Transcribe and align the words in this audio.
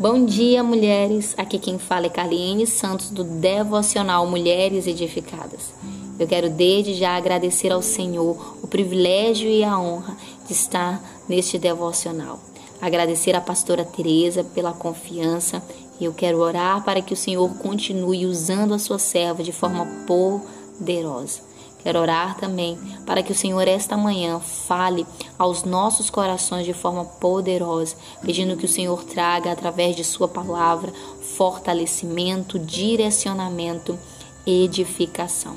Bom 0.00 0.24
dia, 0.24 0.62
mulheres. 0.62 1.34
Aqui 1.36 1.58
quem 1.58 1.76
fala 1.76 2.06
é 2.06 2.08
Carliene 2.08 2.68
Santos 2.68 3.10
do 3.10 3.24
Devocional 3.24 4.24
Mulheres 4.28 4.86
Edificadas. 4.86 5.74
Eu 6.16 6.24
quero 6.24 6.48
desde 6.48 6.94
já 6.94 7.16
agradecer 7.16 7.72
ao 7.72 7.82
Senhor 7.82 8.58
o 8.62 8.68
privilégio 8.68 9.50
e 9.50 9.64
a 9.64 9.76
honra 9.76 10.16
de 10.46 10.52
estar 10.52 11.02
neste 11.28 11.58
devocional. 11.58 12.38
Agradecer 12.80 13.34
à 13.34 13.40
pastora 13.40 13.84
Teresa 13.84 14.44
pela 14.44 14.72
confiança 14.72 15.60
e 15.98 16.04
eu 16.04 16.14
quero 16.14 16.38
orar 16.38 16.84
para 16.84 17.02
que 17.02 17.12
o 17.12 17.16
Senhor 17.16 17.52
continue 17.58 18.24
usando 18.24 18.74
a 18.74 18.78
sua 18.78 19.00
serva 19.00 19.42
de 19.42 19.50
forma 19.50 19.84
poderosa. 20.06 21.47
Quero 21.78 22.00
orar 22.00 22.36
também 22.36 22.76
para 23.06 23.22
que 23.22 23.32
o 23.32 23.34
Senhor 23.34 23.66
esta 23.66 23.96
manhã 23.96 24.40
fale 24.40 25.06
aos 25.38 25.62
nossos 25.62 26.10
corações 26.10 26.66
de 26.66 26.72
forma 26.72 27.04
poderosa, 27.04 27.96
pedindo 28.20 28.56
que 28.56 28.66
o 28.66 28.68
Senhor 28.68 29.04
traga 29.04 29.52
através 29.52 29.94
de 29.94 30.04
sua 30.04 30.28
palavra 30.28 30.92
fortalecimento, 31.36 32.58
direcionamento, 32.58 33.98
edificação. 34.46 35.56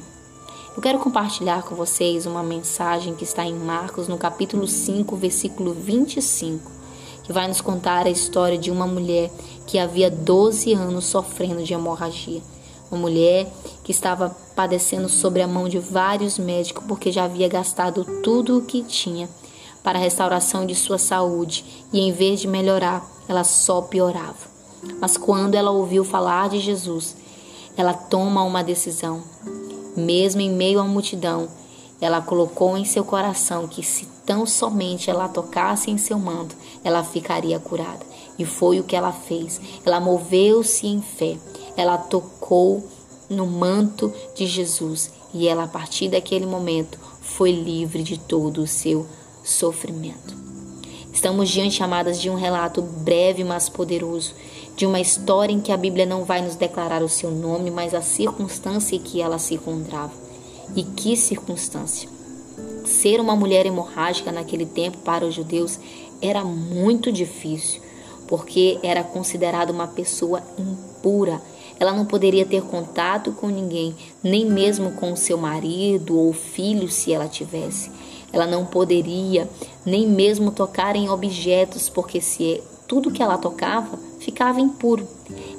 Eu 0.76 0.82
quero 0.82 1.00
compartilhar 1.00 1.64
com 1.64 1.76
vocês 1.76 2.26
uma 2.26 2.42
mensagem 2.42 3.14
que 3.14 3.26
está 3.26 3.44
em 3.46 3.54
Marcos, 3.54 4.08
no 4.08 4.18
capítulo 4.18 4.66
5, 4.66 5.16
versículo 5.18 5.74
25, 5.74 6.72
que 7.24 7.34
vai 7.34 7.48
nos 7.48 7.60
contar 7.60 8.06
a 8.06 8.10
história 8.10 8.58
de 8.58 8.72
uma 8.72 8.88
mulher 8.88 9.30
que 9.68 9.78
havia 9.78 10.10
12 10.10 10.74
anos 10.74 11.06
sofrendo 11.06 11.64
de 11.64 11.74
hemorragia. 11.74 12.42
Uma 12.92 13.00
mulher 13.00 13.50
que 13.86 13.92
estava 13.92 14.36
padecendo 14.54 15.08
sobre 15.08 15.42
a 15.42 15.48
mão 15.48 15.70
de 15.70 15.80
vários 15.80 16.38
médicos 16.38 16.84
porque 16.86 17.10
já 17.10 17.24
havia 17.24 17.48
gastado 17.48 18.04
tudo 18.22 18.58
o 18.58 18.62
que 18.62 18.84
tinha 18.84 19.30
para 19.82 19.98
a 19.98 20.02
restauração 20.02 20.66
de 20.66 20.76
sua 20.76 20.98
saúde 20.98 21.64
e 21.94 22.02
em 22.02 22.12
vez 22.12 22.42
de 22.42 22.50
melhorar, 22.50 23.10
ela 23.30 23.46
só 23.46 23.82
piorava. 23.82 24.52
Mas 25.00 25.16
quando 25.16 25.56
ela 25.56 25.72
ouviu 25.72 26.04
falar 26.04 26.50
de 26.50 26.60
Jesus, 26.60 27.16
ela 27.78 27.94
toma 27.94 28.44
uma 28.44 28.62
decisão. 28.62 29.24
Mesmo 29.96 30.42
em 30.42 30.50
meio 30.50 30.80
à 30.80 30.84
multidão, 30.84 31.48
ela 32.02 32.22
colocou 32.22 32.78
em 32.78 32.84
seu 32.84 33.06
coração 33.06 33.68
que 33.68 33.84
se 33.84 34.06
tão 34.26 34.46
somente 34.46 35.10
ela 35.10 35.30
tocasse 35.30 35.90
em 35.90 35.98
seu 35.98 36.20
manto, 36.20 36.56
ela 36.84 37.04
ficaria 37.04 37.60
curada. 37.60 38.06
E 38.38 38.46
foi 38.46 38.80
o 38.80 38.84
que 38.84 38.96
ela 38.96 39.12
fez. 39.12 39.62
Ela 39.86 40.00
moveu-se 40.00 40.88
em 40.88 41.02
fé 41.02 41.38
ela 41.76 41.98
tocou 41.98 42.84
no 43.30 43.46
manto 43.48 44.14
de 44.36 44.46
Jesus 44.46 45.12
e 45.34 45.48
ela, 45.48 45.64
a 45.64 45.68
partir 45.68 46.10
daquele 46.10 46.46
momento, 46.46 47.00
foi 47.22 47.52
livre 47.52 48.04
de 48.04 48.18
todo 48.18 48.62
o 48.62 48.68
seu 48.68 49.08
sofrimento. 49.44 50.36
Estamos 51.14 51.50
diante, 51.50 51.84
amadas, 51.84 52.20
de 52.20 52.30
um 52.30 52.36
relato 52.36 52.82
breve, 52.82 53.44
mas 53.44 53.70
poderoso, 53.70 54.34
de 54.76 54.86
uma 54.86 55.00
história 55.00 55.54
em 55.54 55.60
que 55.60 55.72
a 55.72 55.78
Bíblia 55.78 56.06
não 56.06 56.24
vai 56.24 56.42
nos 56.42 56.56
declarar 56.56 57.04
o 57.04 57.10
seu 57.10 57.32
nome, 57.32 57.70
mas 57.70 57.94
a 57.94 58.02
circunstância 58.02 58.96
em 58.96 59.00
que 59.00 59.22
ela 59.22 59.38
se 59.38 59.56
encontrava. 59.56 60.14
E 60.76 60.84
que 60.84 61.16
circunstância! 61.16 62.10
Ser 62.86 63.20
uma 63.20 63.36
mulher 63.36 63.66
hemorrágica 63.66 64.32
naquele 64.32 64.66
tempo 64.66 64.98
para 65.00 65.26
os 65.26 65.36
judeus 65.36 65.78
era 66.22 66.44
muito 66.44 67.12
difícil, 67.12 67.82
porque 68.28 68.80
era 68.82 69.04
considerada 69.04 69.72
uma 69.72 69.88
pessoa 69.88 70.42
impura 70.58 71.42
ela 71.82 71.94
não 71.94 72.06
poderia 72.06 72.46
ter 72.46 72.62
contato 72.62 73.32
com 73.32 73.48
ninguém, 73.48 73.96
nem 74.22 74.46
mesmo 74.46 74.92
com 74.92 75.16
seu 75.16 75.36
marido 75.36 76.16
ou 76.16 76.32
filho, 76.32 76.88
se 76.88 77.12
ela 77.12 77.28
tivesse. 77.28 77.90
Ela 78.32 78.46
não 78.46 78.68
poderia 78.68 79.50
nem 79.84 80.08
mesmo 80.08 80.52
tocar 80.52 80.96
em 80.96 81.10
objetos, 81.10 81.90
porque 81.90 82.22
se 82.22 82.62
tudo 82.88 83.10
que 83.10 83.24
ela 83.24 83.36
tocava 83.36 83.98
ficava 84.20 84.62
impuro. 84.62 85.08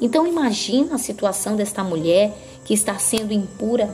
Então 0.00 0.24
imagina 0.24 0.94
a 0.94 0.98
situação 0.98 1.56
desta 1.56 1.82
mulher 1.82 2.32
que 2.64 2.72
está 2.72 2.96
sendo 3.00 3.32
impura 3.32 3.92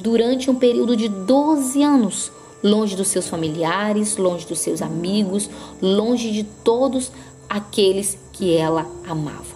durante 0.00 0.50
um 0.50 0.56
período 0.56 0.96
de 0.96 1.08
12 1.08 1.80
anos, 1.80 2.32
longe 2.60 2.96
dos 2.96 3.06
seus 3.06 3.28
familiares, 3.28 4.16
longe 4.16 4.44
dos 4.48 4.58
seus 4.58 4.82
amigos, 4.82 5.48
longe 5.80 6.32
de 6.32 6.42
todos 6.42 7.12
aqueles 7.48 8.18
que 8.32 8.52
ela 8.52 8.84
amava 9.08 9.51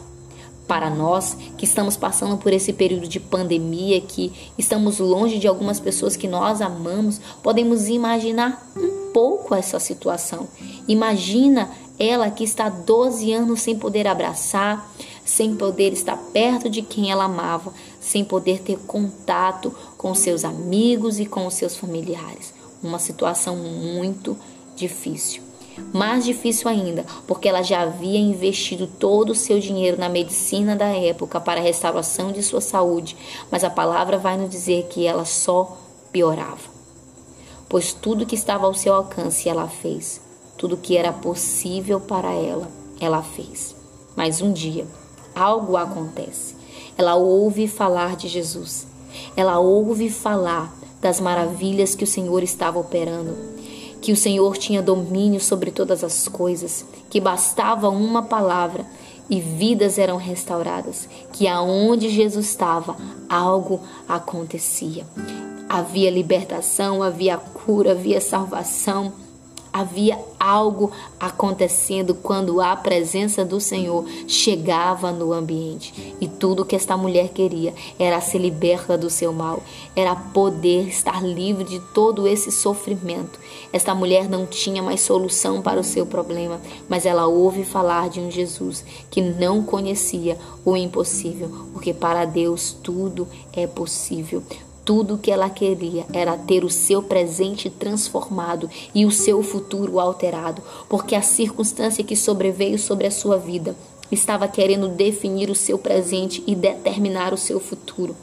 para 0.66 0.90
nós 0.90 1.36
que 1.56 1.64
estamos 1.64 1.96
passando 1.96 2.36
por 2.36 2.52
esse 2.52 2.72
período 2.72 3.08
de 3.08 3.20
pandemia, 3.20 4.00
que 4.00 4.32
estamos 4.58 4.98
longe 4.98 5.38
de 5.38 5.46
algumas 5.46 5.80
pessoas 5.80 6.16
que 6.16 6.28
nós 6.28 6.60
amamos, 6.60 7.20
podemos 7.42 7.88
imaginar 7.88 8.70
um 8.76 9.12
pouco 9.12 9.54
essa 9.54 9.78
situação. 9.78 10.48
Imagina 10.88 11.70
ela 11.98 12.30
que 12.30 12.44
está 12.44 12.68
12 12.68 13.32
anos 13.32 13.60
sem 13.60 13.76
poder 13.78 14.06
abraçar, 14.06 14.90
sem 15.24 15.56
poder 15.56 15.92
estar 15.92 16.16
perto 16.32 16.68
de 16.68 16.82
quem 16.82 17.10
ela 17.10 17.24
amava, 17.24 17.72
sem 18.00 18.24
poder 18.24 18.60
ter 18.60 18.78
contato 18.86 19.74
com 19.96 20.14
seus 20.14 20.44
amigos 20.44 21.18
e 21.18 21.26
com 21.26 21.48
seus 21.50 21.76
familiares. 21.76 22.52
Uma 22.82 22.98
situação 22.98 23.56
muito 23.56 24.36
difícil. 24.76 25.45
Mais 25.92 26.24
difícil 26.24 26.68
ainda, 26.68 27.04
porque 27.26 27.48
ela 27.48 27.62
já 27.62 27.82
havia 27.82 28.18
investido 28.18 28.86
todo 28.86 29.30
o 29.30 29.34
seu 29.34 29.58
dinheiro 29.58 29.98
na 29.98 30.08
medicina 30.08 30.74
da 30.74 30.86
época 30.86 31.40
para 31.40 31.60
a 31.60 31.62
restauração 31.62 32.32
de 32.32 32.42
sua 32.42 32.60
saúde, 32.60 33.16
mas 33.50 33.64
a 33.64 33.70
palavra 33.70 34.18
vai 34.18 34.36
nos 34.36 34.50
dizer 34.50 34.86
que 34.88 35.06
ela 35.06 35.24
só 35.24 35.76
piorava. 36.12 36.76
Pois 37.68 37.92
tudo 37.92 38.26
que 38.26 38.34
estava 38.34 38.66
ao 38.66 38.74
seu 38.74 38.94
alcance 38.94 39.48
ela 39.48 39.68
fez, 39.68 40.20
tudo 40.56 40.76
que 40.76 40.96
era 40.96 41.12
possível 41.12 42.00
para 42.00 42.32
ela, 42.32 42.68
ela 43.00 43.22
fez. 43.22 43.74
Mas 44.14 44.40
um 44.40 44.52
dia, 44.52 44.86
algo 45.34 45.76
acontece. 45.76 46.56
Ela 46.96 47.16
ouve 47.16 47.68
falar 47.68 48.16
de 48.16 48.28
Jesus. 48.28 48.86
Ela 49.36 49.58
ouve 49.58 50.08
falar 50.08 50.74
das 51.00 51.20
maravilhas 51.20 51.94
que 51.94 52.04
o 52.04 52.06
Senhor 52.06 52.42
estava 52.42 52.78
operando 52.78 53.55
que 54.06 54.12
o 54.12 54.16
Senhor 54.16 54.56
tinha 54.56 54.80
domínio 54.80 55.40
sobre 55.40 55.72
todas 55.72 56.04
as 56.04 56.28
coisas, 56.28 56.86
que 57.10 57.20
bastava 57.20 57.88
uma 57.88 58.22
palavra 58.22 58.86
e 59.28 59.40
vidas 59.40 59.98
eram 59.98 60.16
restauradas, 60.16 61.08
que 61.32 61.48
aonde 61.48 62.08
Jesus 62.08 62.46
estava, 62.46 62.96
algo 63.28 63.80
acontecia. 64.08 65.04
Havia 65.68 66.08
libertação, 66.08 67.02
havia 67.02 67.36
cura, 67.36 67.90
havia 67.90 68.20
salvação 68.20 69.12
Havia 69.76 70.18
algo 70.40 70.90
acontecendo 71.20 72.14
quando 72.14 72.62
a 72.62 72.74
presença 72.74 73.44
do 73.44 73.60
Senhor 73.60 74.06
chegava 74.26 75.12
no 75.12 75.34
ambiente. 75.34 76.16
E 76.18 76.26
tudo 76.26 76.64
que 76.64 76.74
esta 76.74 76.96
mulher 76.96 77.28
queria 77.28 77.74
era 77.98 78.18
ser 78.22 78.38
liberta 78.38 78.96
do 78.96 79.10
seu 79.10 79.34
mal, 79.34 79.62
era 79.94 80.16
poder 80.16 80.88
estar 80.88 81.22
livre 81.22 81.64
de 81.64 81.78
todo 81.92 82.26
esse 82.26 82.50
sofrimento. 82.50 83.38
Esta 83.70 83.94
mulher 83.94 84.30
não 84.30 84.46
tinha 84.46 84.82
mais 84.82 85.02
solução 85.02 85.60
para 85.60 85.78
o 85.78 85.84
seu 85.84 86.06
problema, 86.06 86.58
mas 86.88 87.04
ela 87.04 87.26
ouve 87.26 87.62
falar 87.62 88.08
de 88.08 88.18
um 88.18 88.30
Jesus 88.30 88.82
que 89.10 89.20
não 89.20 89.62
conhecia 89.62 90.38
o 90.64 90.74
impossível, 90.74 91.50
porque 91.74 91.92
para 91.92 92.24
Deus 92.24 92.74
tudo 92.82 93.28
é 93.52 93.66
possível. 93.66 94.42
Tudo 94.86 95.18
que 95.18 95.32
ela 95.32 95.50
queria 95.50 96.06
era 96.12 96.38
ter 96.38 96.64
o 96.64 96.70
seu 96.70 97.02
presente 97.02 97.68
transformado 97.68 98.70
e 98.94 99.04
o 99.04 99.10
seu 99.10 99.42
futuro 99.42 99.98
alterado, 99.98 100.62
porque 100.88 101.16
a 101.16 101.20
circunstância 101.20 102.04
que 102.04 102.14
sobreveio 102.14 102.78
sobre 102.78 103.04
a 103.04 103.10
sua 103.10 103.36
vida 103.36 103.74
estava 104.12 104.46
querendo 104.46 104.86
definir 104.86 105.50
o 105.50 105.56
seu 105.56 105.76
presente 105.76 106.40
e 106.46 106.54
determinar 106.54 107.34
o 107.34 107.36
seu 107.36 107.58
futuro. 107.58 108.14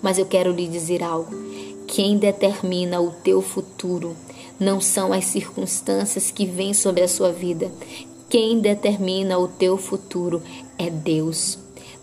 Mas 0.00 0.16
eu 0.16 0.24
quero 0.24 0.50
lhe 0.50 0.66
dizer 0.66 1.02
algo: 1.02 1.30
quem 1.86 2.16
determina 2.16 2.98
o 2.98 3.10
teu 3.10 3.42
futuro 3.42 4.16
não 4.58 4.80
são 4.80 5.12
as 5.12 5.26
circunstâncias 5.26 6.30
que 6.30 6.46
vêm 6.46 6.72
sobre 6.72 7.02
a 7.02 7.08
sua 7.08 7.32
vida. 7.32 7.70
Quem 8.30 8.60
determina 8.60 9.38
o 9.38 9.46
teu 9.46 9.76
futuro 9.76 10.40
é 10.78 10.88
Deus. 10.88 11.58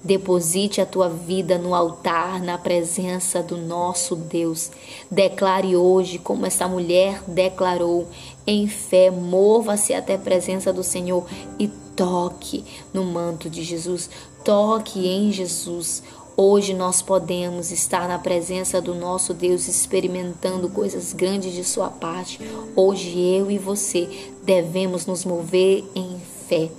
Deposite 0.08 0.80
a 0.80 0.86
tua 0.86 1.10
vida 1.10 1.58
no 1.58 1.76
altar, 1.76 2.42
na 2.42 2.58
presença 2.58 3.44
do 3.44 3.58
nosso 3.58 4.16
Deus. 4.16 4.72
Declare 5.12 5.76
hoje, 5.76 6.18
como 6.18 6.46
essa 6.46 6.66
mulher 6.66 7.22
declarou, 7.28 8.08
em 8.48 8.70
fé, 8.70 9.12
mova-se 9.12 9.94
até 9.94 10.16
a 10.16 10.18
presença 10.18 10.72
do 10.72 10.82
Senhor 10.82 11.28
e 11.60 11.68
toque 11.94 12.64
no 12.94 13.04
manto 13.04 13.50
de 13.50 13.64
Jesus. 13.64 14.10
Toque 14.46 15.06
em 15.06 15.30
Jesus. 15.30 16.02
Hoje 16.38 16.74
nós 16.74 17.02
podemos 17.02 17.70
estar 17.70 18.08
na 18.08 18.18
presença 18.18 18.80
do 18.80 18.96
nosso 18.96 19.34
Deus 19.34 19.68
experimentando 19.68 20.70
coisas 20.70 21.12
grandes 21.12 21.52
de 21.52 21.66
Sua 21.66 21.90
parte. 21.90 22.40
Hoje 22.78 23.20
eu 23.20 23.52
e 23.52 23.58
você 23.58 24.32
devemos 24.42 25.06
nos 25.06 25.26
mover 25.26 25.84
em 25.94 26.18
fé. 26.48 26.70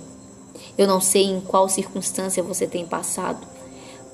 Eu 0.79 0.87
não 0.87 1.01
sei 1.01 1.25
em 1.25 1.41
qual 1.41 1.67
circunstância 1.67 2.41
você 2.41 2.65
tem 2.65 2.85
passado, 2.85 3.45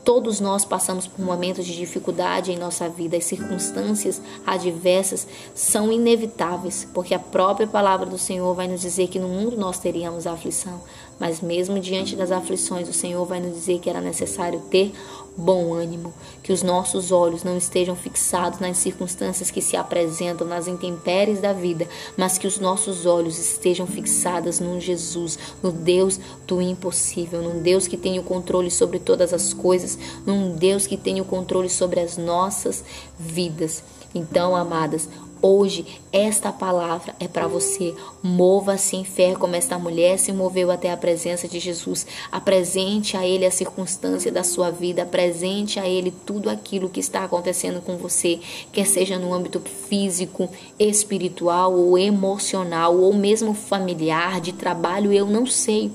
Todos 0.05 0.39
nós 0.39 0.63
passamos 0.63 1.07
por 1.07 1.25
momentos 1.25 1.65
de 1.65 1.75
dificuldade 1.75 2.51
em 2.51 2.59
nossa 2.59 2.87
vida. 2.87 3.17
As 3.17 3.25
circunstâncias 3.25 4.21
adversas 4.45 5.27
são 5.55 5.91
inevitáveis, 5.91 6.87
porque 6.93 7.15
a 7.15 7.19
própria 7.19 7.65
palavra 7.65 8.05
do 8.05 8.15
Senhor 8.15 8.53
vai 8.53 8.67
nos 8.67 8.81
dizer 8.81 9.07
que 9.07 9.17
no 9.17 9.27
mundo 9.27 9.57
nós 9.57 9.79
teríamos 9.79 10.27
aflição. 10.27 10.79
Mas 11.19 11.39
mesmo 11.39 11.79
diante 11.79 12.15
das 12.15 12.31
aflições, 12.31 12.89
o 12.89 12.93
Senhor 12.93 13.25
vai 13.25 13.39
nos 13.39 13.53
dizer 13.53 13.79
que 13.79 13.89
era 13.89 14.01
necessário 14.01 14.59
ter 14.69 14.91
bom 15.37 15.73
ânimo, 15.73 16.13
que 16.41 16.53
os 16.53 16.63
nossos 16.63 17.11
olhos 17.11 17.43
não 17.43 17.57
estejam 17.57 17.95
fixados 17.95 18.59
nas 18.59 18.77
circunstâncias 18.77 19.51
que 19.51 19.61
se 19.61 19.75
apresentam 19.75 20.47
nas 20.47 20.67
intempéries 20.67 21.41
da 21.41 21.51
vida, 21.51 21.87
mas 22.15 22.37
que 22.37 22.47
os 22.47 22.59
nossos 22.59 23.05
olhos 23.05 23.37
estejam 23.37 23.85
fixados 23.85 24.59
no 24.59 24.79
Jesus, 24.79 25.37
no 25.61 25.71
Deus 25.71 26.19
do 26.47 26.61
impossível, 26.61 27.41
num 27.41 27.61
Deus 27.61 27.87
que 27.87 27.97
tem 27.97 28.17
o 28.17 28.23
controle 28.23 28.71
sobre 28.71 28.99
todas 28.99 29.33
as 29.33 29.53
coisas, 29.53 29.97
num 30.25 30.55
Deus 30.55 30.87
que 30.87 30.97
tem 30.97 31.19
o 31.19 31.25
controle 31.25 31.69
sobre 31.69 31.99
as 31.99 32.17
nossas 32.17 32.83
vidas. 33.19 33.83
Então, 34.13 34.55
amadas, 34.55 35.09
Hoje, 35.47 35.85
esta 36.11 36.51
palavra 36.51 37.13
é 37.19 37.27
para 37.27 37.45
você. 37.45 37.93
Mova-se 38.23 38.95
em 38.95 39.03
fé 39.03 39.35
como 39.35 39.55
esta 39.55 39.77
mulher 39.77 40.17
se 40.17 40.33
moveu 40.33 40.71
até 40.71 40.91
a 40.91 40.97
presença 40.97 41.47
de 41.47 41.59
Jesus. 41.59 42.07
Apresente 42.31 43.15
a 43.15 43.23
Ele 43.23 43.45
a 43.45 43.51
circunstância 43.51 44.31
da 44.31 44.43
sua 44.43 44.71
vida. 44.71 45.03
Apresente 45.03 45.79
a 45.79 45.87
Ele 45.87 46.09
tudo 46.09 46.49
aquilo 46.49 46.89
que 46.89 46.99
está 46.99 47.23
acontecendo 47.23 47.79
com 47.79 47.95
você, 47.95 48.39
quer 48.73 48.87
seja 48.87 49.19
no 49.19 49.35
âmbito 49.35 49.59
físico, 49.59 50.49
espiritual 50.79 51.71
ou 51.75 51.95
emocional, 51.95 52.97
ou 52.97 53.13
mesmo 53.13 53.53
familiar, 53.53 54.41
de 54.41 54.51
trabalho, 54.51 55.13
eu 55.13 55.27
não 55.27 55.45
sei. 55.45 55.91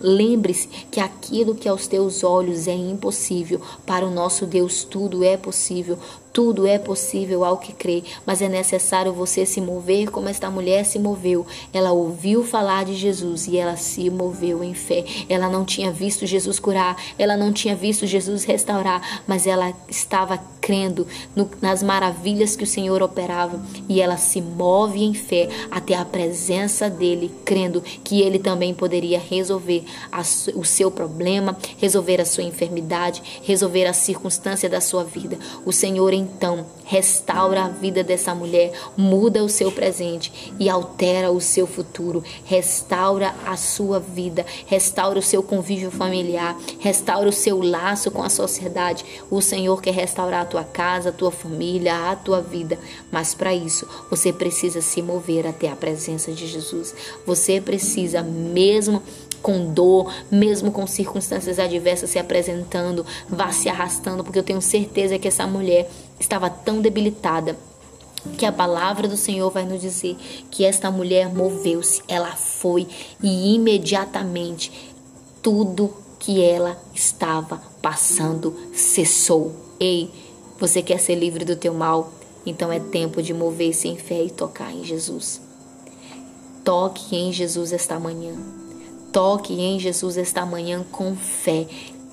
Lembre-se 0.00 0.68
que 0.90 1.00
aquilo 1.00 1.54
que 1.54 1.68
aos 1.68 1.86
teus 1.86 2.24
olhos 2.24 2.66
é 2.66 2.74
impossível, 2.74 3.60
para 3.84 4.06
o 4.06 4.10
nosso 4.10 4.46
Deus 4.46 4.84
tudo 4.84 5.22
é 5.22 5.36
possível. 5.36 5.98
Tudo 6.36 6.66
é 6.66 6.78
possível 6.78 7.46
ao 7.46 7.56
que 7.56 7.72
crê, 7.72 8.04
mas 8.26 8.42
é 8.42 8.48
necessário 8.50 9.10
você 9.10 9.46
se 9.46 9.58
mover 9.58 10.10
como 10.10 10.28
esta 10.28 10.50
mulher 10.50 10.84
se 10.84 10.98
moveu. 10.98 11.46
Ela 11.72 11.92
ouviu 11.92 12.44
falar 12.44 12.84
de 12.84 12.94
Jesus 12.94 13.46
e 13.46 13.56
ela 13.56 13.74
se 13.74 14.10
moveu 14.10 14.62
em 14.62 14.74
fé. 14.74 15.02
Ela 15.30 15.48
não 15.48 15.64
tinha 15.64 15.90
visto 15.90 16.26
Jesus 16.26 16.58
curar, 16.58 17.02
ela 17.18 17.38
não 17.38 17.54
tinha 17.54 17.74
visto 17.74 18.06
Jesus 18.06 18.44
restaurar, 18.44 19.22
mas 19.26 19.46
ela 19.46 19.72
estava 19.88 20.38
crendo 20.60 21.06
no, 21.34 21.48
nas 21.62 21.80
maravilhas 21.80 22.56
que 22.56 22.64
o 22.64 22.66
Senhor 22.66 23.00
operava 23.00 23.64
e 23.88 24.00
ela 24.02 24.16
se 24.16 24.42
move 24.42 25.02
em 25.02 25.14
fé 25.14 25.48
até 25.70 25.94
a 25.94 26.04
presença 26.04 26.90
dele, 26.90 27.32
crendo 27.44 27.80
que 27.80 28.20
ele 28.20 28.40
também 28.40 28.74
poderia 28.74 29.18
resolver 29.18 29.84
a, 30.12 30.20
o 30.54 30.64
seu 30.64 30.90
problema, 30.90 31.56
resolver 31.78 32.20
a 32.20 32.24
sua 32.26 32.42
enfermidade, 32.42 33.22
resolver 33.44 33.86
a 33.86 33.92
circunstância 33.92 34.68
da 34.68 34.80
sua 34.80 35.04
vida. 35.04 35.38
O 35.64 35.72
Senhor 35.72 36.12
em 36.12 36.25
então, 36.26 36.66
restaura 36.84 37.64
a 37.64 37.68
vida 37.68 38.02
dessa 38.02 38.34
mulher, 38.34 38.72
muda 38.96 39.44
o 39.44 39.48
seu 39.48 39.70
presente 39.70 40.52
e 40.58 40.68
altera 40.68 41.30
o 41.30 41.40
seu 41.40 41.66
futuro. 41.68 42.22
Restaura 42.44 43.32
a 43.46 43.56
sua 43.56 44.00
vida, 44.00 44.44
restaura 44.66 45.20
o 45.20 45.22
seu 45.22 45.40
convívio 45.42 45.90
familiar, 45.90 46.58
restaura 46.80 47.28
o 47.28 47.32
seu 47.32 47.62
laço 47.62 48.10
com 48.10 48.24
a 48.24 48.28
sociedade. 48.28 49.04
O 49.30 49.40
Senhor 49.40 49.80
quer 49.80 49.94
restaurar 49.94 50.42
a 50.42 50.46
tua 50.46 50.64
casa, 50.64 51.10
a 51.10 51.12
tua 51.12 51.30
família, 51.30 52.10
a 52.10 52.16
tua 52.16 52.40
vida. 52.40 52.76
Mas 53.10 53.34
para 53.34 53.54
isso, 53.54 53.86
você 54.10 54.32
precisa 54.32 54.80
se 54.80 55.00
mover 55.00 55.46
até 55.46 55.68
a 55.68 55.76
presença 55.76 56.32
de 56.32 56.46
Jesus. 56.46 56.92
Você 57.24 57.60
precisa 57.60 58.22
mesmo 58.22 59.00
com 59.46 59.72
dor, 59.72 60.12
mesmo 60.28 60.72
com 60.72 60.84
circunstâncias 60.88 61.60
adversas 61.60 62.10
se 62.10 62.18
apresentando, 62.18 63.06
vá 63.28 63.52
se 63.52 63.68
arrastando, 63.68 64.24
porque 64.24 64.40
eu 64.40 64.42
tenho 64.42 64.60
certeza 64.60 65.20
que 65.20 65.28
essa 65.28 65.46
mulher 65.46 65.88
estava 66.18 66.48
tão 66.50 66.80
debilitada 66.80 67.56
que 68.36 68.44
a 68.44 68.52
palavra 68.52 69.06
do 69.06 69.16
Senhor 69.16 69.50
vai 69.50 69.64
nos 69.64 69.80
dizer 69.80 70.16
que 70.50 70.64
esta 70.64 70.90
mulher 70.90 71.32
moveu-se, 71.32 72.02
ela 72.08 72.32
foi 72.32 72.86
e 73.22 73.54
imediatamente 73.54 74.72
tudo 75.42 75.94
que 76.18 76.42
ela 76.42 76.76
estava 76.92 77.62
passando 77.80 78.54
cessou. 78.74 79.52
Ei, 79.78 80.10
você 80.58 80.82
quer 80.82 80.98
ser 80.98 81.14
livre 81.14 81.44
do 81.44 81.54
teu 81.54 81.72
mal? 81.72 82.10
Então 82.44 82.72
é 82.72 82.80
tempo 82.80 83.22
de 83.22 83.34
mover-se 83.34 83.88
em 83.88 83.96
fé 83.96 84.24
e 84.24 84.30
tocar 84.30 84.72
em 84.72 84.84
Jesus. 84.84 85.40
Toque 86.64 87.14
em 87.14 87.32
Jesus 87.32 87.72
esta 87.72 87.98
manhã. 87.98 88.34
Toque 89.12 89.54
em 89.54 89.78
Jesus 89.78 90.16
esta 90.16 90.44
manhã 90.44 90.84
com 90.90 91.14
fé, 91.14 91.66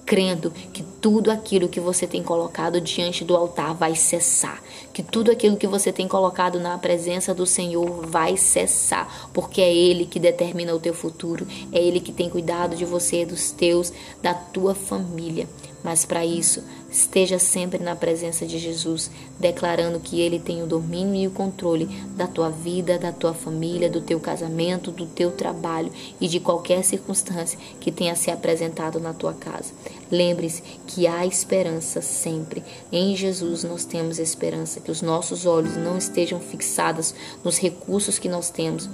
crendo 0.06 0.52
que 0.52 0.84
tudo 1.02 1.32
aquilo 1.32 1.70
que 1.70 1.80
você 1.80 2.06
tem 2.06 2.22
colocado 2.24 2.80
diante 2.82 3.24
do 3.24 3.36
altar 3.36 3.74
vai 3.74 3.96
cessar, 3.96 4.62
que 4.92 5.02
tudo 5.02 5.32
aquilo 5.32 5.58
que 5.58 5.68
você 5.68 5.92
tem 5.92 6.08
colocado 6.08 6.60
na 6.60 6.78
presença 6.78 7.34
do 7.34 7.46
Senhor 7.46 8.06
vai 8.06 8.38
cessar, 8.38 9.30
porque 9.34 9.62
é 9.62 9.74
Ele 9.74 10.06
que 10.06 10.20
determina 10.20 10.74
o 10.74 10.80
teu 10.80 10.94
futuro, 10.94 11.48
é 11.72 11.80
Ele 11.80 12.00
que 12.00 12.12
tem 12.12 12.30
cuidado 12.30 12.76
de 12.76 12.86
você, 12.86 13.26
dos 13.26 13.52
teus, 13.52 13.92
da 14.22 14.34
tua 14.34 14.76
família. 14.76 15.48
Mas 15.84 16.06
para 16.06 16.26
isso, 16.26 16.64
esteja 16.90 17.38
sempre 17.38 17.84
na 17.84 17.96
presença 17.96 18.46
de 18.46 18.58
Jesus, 18.58 19.12
declarando 19.38 20.00
que 20.00 20.22
Ele 20.22 20.40
tem 20.40 20.64
o 20.64 20.68
domínio 20.68 21.16
e 21.16 21.28
o 21.28 21.32
controle 21.32 21.86
da 22.16 22.26
tua 22.26 22.50
vida, 22.50 22.98
da 22.98 23.12
tua 23.12 23.34
família, 23.34 23.90
do 23.90 24.00
teu 24.00 24.20
casamento, 24.20 24.92
do 24.92 25.06
teu 25.06 25.32
trabalho 25.32 25.92
e 26.22 26.28
de 26.28 26.40
qualquer 26.40 26.84
circunstância 26.84 27.60
que 27.82 27.92
tenha 27.92 28.16
se 28.16 28.32
apresentado 28.32 29.00
na 29.00 29.14
tua 29.14 29.34
casa. 29.34 29.74
Lembre-se 30.10 30.64
que 30.88 31.06
há 31.06 31.26
esperança 31.26 32.02
sempre. 32.02 32.64
Em 32.92 33.16
Jesus 33.16 33.64
nós 33.64 33.84
temos 33.84 34.20
esperança, 34.20 34.80
que 34.80 34.92
os 34.92 35.02
nossos 35.02 35.46
olhos 35.46 35.76
não 35.76 35.98
estejam 35.98 36.40
fixados 36.40 37.14
nos 37.44 37.58
recursos 37.58 38.18
que 38.18 38.30
nós 38.30 38.50
temos 38.50 38.90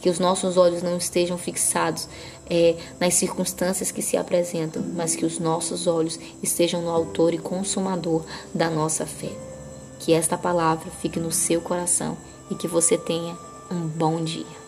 que 0.00 0.10
os 0.10 0.18
nossos 0.18 0.56
olhos 0.56 0.82
não 0.82 0.96
estejam 0.96 1.38
fixados 1.38 2.08
é, 2.48 2.76
nas 3.00 3.14
circunstâncias 3.14 3.90
que 3.90 4.02
se 4.02 4.16
apresentam, 4.16 4.82
mas 4.94 5.16
que 5.16 5.24
os 5.24 5.38
nossos 5.38 5.86
olhos 5.86 6.18
estejam 6.42 6.82
no 6.82 6.90
Autor 6.90 7.34
e 7.34 7.38
Consumador 7.38 8.22
da 8.54 8.70
nossa 8.70 9.06
fé. 9.06 9.32
Que 9.98 10.12
esta 10.12 10.36
palavra 10.36 10.90
fique 11.00 11.18
no 11.18 11.32
seu 11.32 11.60
coração 11.60 12.16
e 12.50 12.54
que 12.54 12.68
você 12.68 12.96
tenha 12.96 13.36
um 13.70 13.86
bom 13.86 14.22
dia. 14.22 14.65